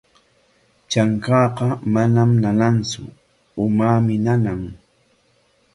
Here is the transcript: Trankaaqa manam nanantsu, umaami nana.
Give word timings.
Trankaaqa 0.89 1.67
manam 1.93 2.29
nanantsu, 2.43 3.01
umaami 3.63 4.15
nana. 4.25 4.51